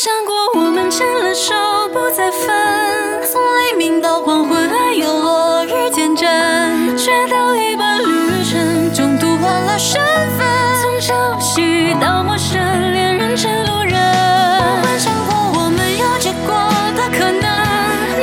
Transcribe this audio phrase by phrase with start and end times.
[0.00, 1.52] 想过我们牵了手
[1.92, 2.46] 不再分，
[3.26, 6.24] 从黎明到黄昏，还有落日见证，
[6.96, 10.00] 却到一半旅程中途换了身
[10.38, 10.46] 份，
[10.80, 12.60] 从熟悉到陌生，
[12.92, 13.98] 恋人成路人。
[13.98, 15.34] 我幻想过
[15.64, 16.54] 我们有结果
[16.94, 17.42] 的可能，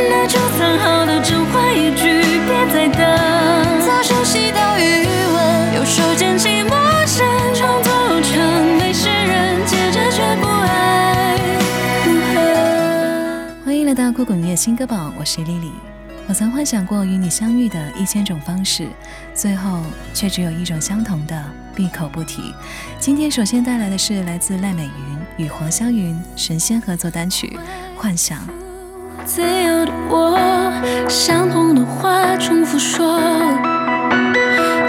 [0.09, 3.03] 那就藏好的真话一句别再等，
[13.97, 15.71] 来到酷狗音乐新歌榜，我是丽丽。
[16.27, 18.89] 我曾幻想过与你相遇的一千种方式，
[19.33, 19.79] 最后
[20.13, 21.41] 却只有一种相同的，
[21.73, 22.53] 闭口不提。
[22.99, 27.57] 今天首先带来的是来自赖美云与黄霄云神仙合作单曲
[27.97, 28.37] 《幻想》。
[29.23, 30.37] 自由的我，
[31.07, 33.17] 相同的话重复说，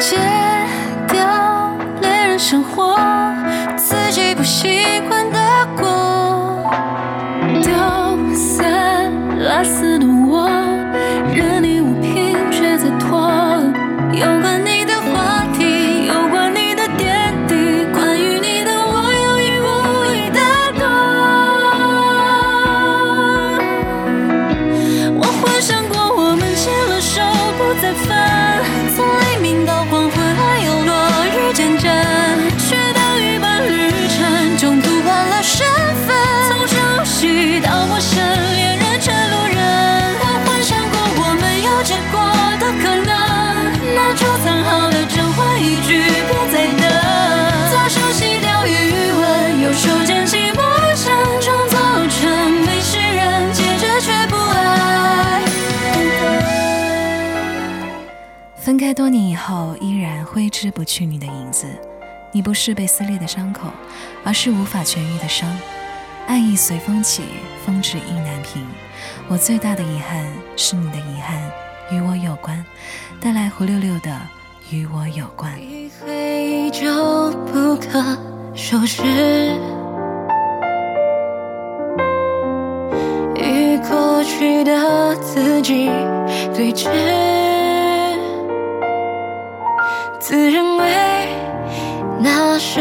[0.00, 0.16] 戒
[1.06, 2.98] 掉恋人生活，
[3.76, 5.38] 自己不习惯的
[5.76, 6.68] 过，
[7.62, 7.72] 丢
[8.34, 8.85] 散
[9.56, 10.55] 落四的我，
[58.66, 61.68] 分开多年以后，依然挥之不去你的影子。
[62.32, 63.68] 你不是被撕裂的伤口，
[64.24, 65.48] 而是无法痊愈的伤。
[66.26, 67.22] 爱意随风起，
[67.64, 68.66] 风止意难平。
[69.28, 71.40] 我最大的遗憾是你的遗憾
[71.92, 72.60] 与我有关。
[73.20, 74.10] 带来胡六六的
[74.74, 75.54] 《与我有关》。
[75.60, 78.02] 一挥依旧不可
[78.52, 79.04] 收拾，
[83.36, 85.88] 与过去的自己
[86.52, 86.88] 对峙，
[90.28, 90.84] 自认为
[92.18, 92.80] 那是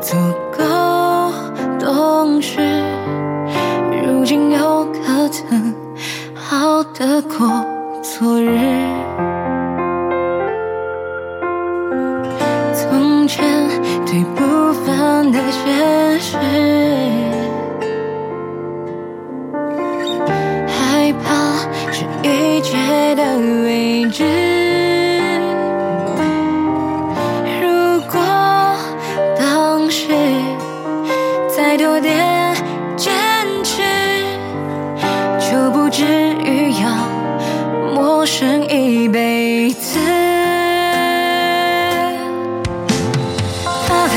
[0.00, 0.14] 足
[0.56, 1.32] 够
[1.80, 2.60] 懂事，
[4.06, 5.74] 如今又可曾
[6.32, 7.66] 好得过
[8.00, 8.60] 昨日？
[12.72, 13.44] 从前
[14.06, 16.38] 对不凡的现实，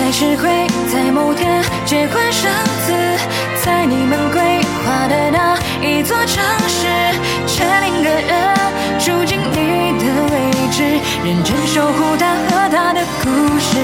[0.08, 2.50] 还是会在某天结婚生
[2.86, 2.94] 子，
[3.62, 4.40] 在你们规
[4.86, 6.88] 划的那一座城市，
[7.46, 8.56] 却另个人
[8.98, 10.82] 住进你的位置，
[11.26, 13.78] 认真守护他和他的故事。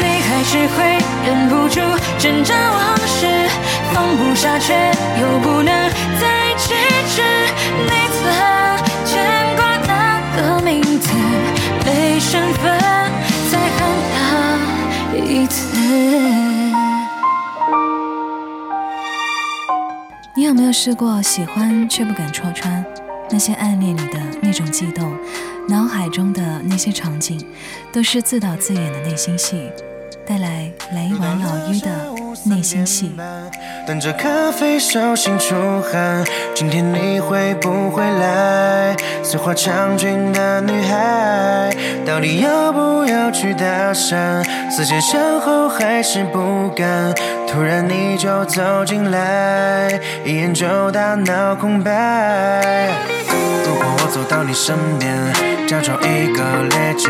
[0.00, 0.96] 你还是会
[1.26, 1.82] 忍不住
[2.18, 3.26] 挣扎往事，
[3.92, 4.72] 放不下却
[5.20, 6.72] 又不能再启
[7.14, 7.20] 齿。
[7.84, 8.63] 你曾
[20.54, 22.84] 没有试过喜欢却不敢戳穿？
[23.28, 25.12] 那些暗恋里的那种悸动，
[25.68, 27.44] 脑海中的那些场景，
[27.92, 29.68] 都是自导自演的内心戏。
[30.26, 31.90] 带来来一碗老于的
[32.44, 33.12] 内心戏。
[33.86, 38.96] 等着咖啡手心出汗，今天你会不会来？
[39.22, 41.73] 碎花将军的女孩，
[42.06, 44.44] 到底要不要去搭讪？
[44.70, 47.12] 思前想后还是不敢，
[47.48, 49.88] 突然你就走进来，
[50.24, 52.90] 一眼就大脑空白。
[53.66, 55.16] 如果我走到你身边，
[55.66, 57.08] 假装一个趔趄，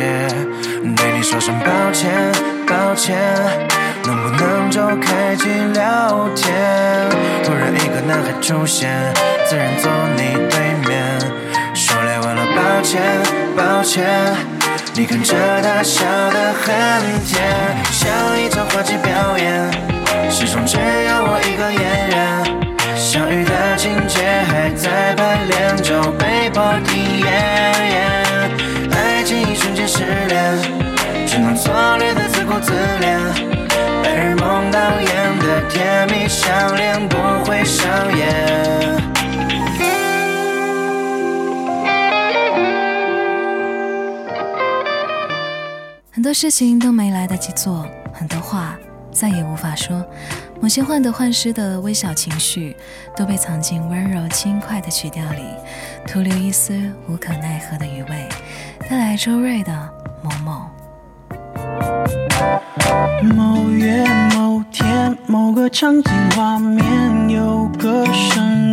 [0.97, 2.11] 对你说声抱歉，
[2.67, 3.19] 抱歉，
[4.05, 6.55] 能不能就开机聊天？
[7.43, 8.91] 突然一个男孩出现，
[9.49, 11.21] 自然坐你对面，
[11.75, 13.03] 说来晚了，抱歉，
[13.57, 14.54] 抱歉。
[14.93, 16.71] 你看着他笑得很
[17.25, 17.43] 甜，
[17.91, 19.73] 像一场话剧表演，
[20.31, 20.83] 始终只有
[21.25, 22.15] 我一个演员。
[22.97, 27.27] 相遇的情节还在排练，就被迫体验。
[28.93, 30.59] 爱情一瞬间失联，
[31.27, 33.19] 只能错略的自顾自怜。
[34.03, 38.25] 白日梦导演的甜蜜相恋，不会上演。
[46.25, 48.79] 很多事情都没来得及做，很多话
[49.13, 50.03] 再也无法说。
[50.59, 52.75] 某些患得患失的微小情绪，
[53.15, 55.43] 都被藏进温柔轻快的曲调里，
[56.07, 56.73] 徒留一丝
[57.11, 58.27] 无可奈何的余味。
[58.89, 59.71] 带来周芮的
[60.25, 60.63] 《某某》。
[63.35, 64.03] 某月
[64.35, 68.64] 某天，某个场景画面，有个声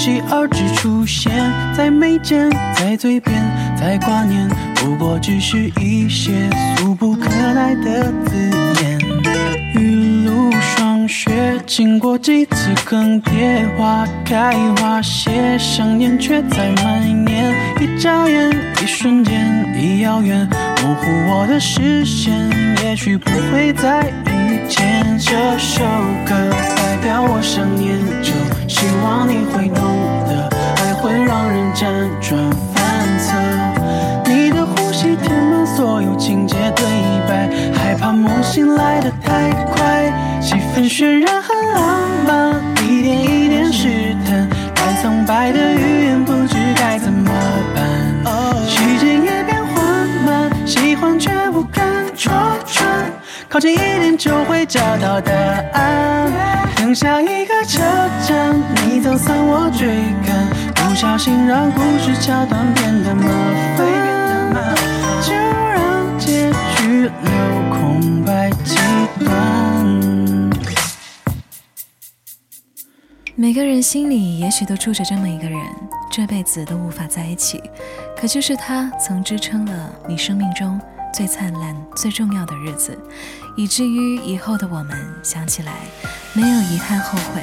[0.00, 1.30] 音不期而至出现
[1.76, 3.36] 在眉间，在嘴边，
[3.76, 8.98] 在挂念，不过只是一些俗不可耐的字眼。
[9.74, 17.54] 雨露霜雪，经过几次更迭，花开花谢，想念却在蔓延。
[17.80, 18.50] 一眨眼，
[18.82, 20.48] 一瞬间，一遥远，
[20.82, 22.32] 模糊我的视线。
[22.82, 25.04] 也许不会再遇见。
[25.18, 25.84] 这首
[26.26, 27.96] 歌代表我想念，
[40.90, 47.30] 渲染很浪漫，一点一点试探，太苍白的语言不知该怎么
[47.72, 48.66] 办。
[48.68, 52.32] 时间也变缓慢，喜欢却不敢戳
[52.66, 53.08] 穿，
[53.48, 55.32] 靠近一点就会找到答
[55.74, 56.28] 案。
[56.74, 57.80] 等下一个车
[58.26, 59.86] 站，你走散我追
[60.26, 63.28] 赶，不小心让故事桥段变得麻
[63.76, 63.86] 烦，
[65.22, 65.32] 就
[65.72, 67.30] 让结局留
[67.70, 68.74] 空白几
[69.24, 70.29] 段。
[73.40, 75.58] 每个人心里也许都住着这么一个人，
[76.12, 77.58] 这辈子都无法在一起，
[78.14, 80.78] 可就是他曾支撑了你生命中
[81.10, 82.98] 最灿烂、最重要的日子，
[83.56, 85.72] 以至于以后的我们想起来
[86.34, 87.42] 没有遗憾、后悔，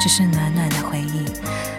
[0.00, 1.26] 只是暖暖的回忆。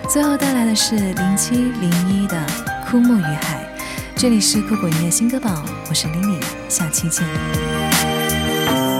[0.07, 2.37] 最后带来的是零七零一的
[2.87, 3.67] 《枯木与海》，
[4.15, 6.39] 这里是酷果音乐新歌榜，我是 Lily，
[6.69, 7.25] 下期见。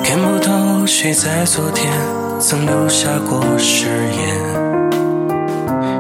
[0.03, 1.93] 看不透谁在昨天
[2.39, 4.19] 曾留下过誓言，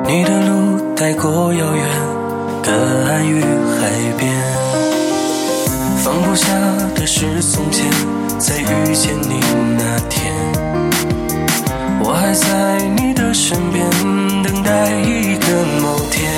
[0.05, 1.85] 你的路太过遥远，
[2.61, 2.71] 隔
[3.07, 4.31] 岸与海边。
[6.03, 6.45] 放不下
[6.93, 7.89] 的是从前，
[8.37, 9.39] 在遇见你
[9.77, 10.33] 那天，
[12.03, 13.89] 我还在你的身边，
[14.43, 15.47] 等待一个
[15.81, 16.31] 某天。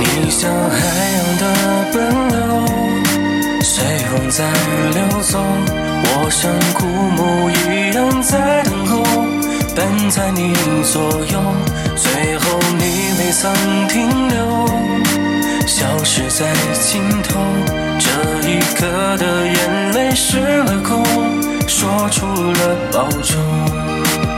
[0.00, 0.76] 你像海
[1.16, 1.44] 洋的
[1.92, 1.96] 奔
[2.28, 2.38] 流，
[3.62, 4.44] 随风在
[4.94, 5.38] 流走。
[6.10, 7.18] 我像枯木
[7.50, 7.52] 一，
[10.10, 11.40] 在你左右，
[11.94, 13.52] 最后你未曾
[13.88, 14.66] 停留，
[15.66, 17.38] 消失在尽头。
[17.98, 18.86] 这一刻
[19.18, 21.04] 的眼泪失了控，
[21.66, 24.37] 说出了保重。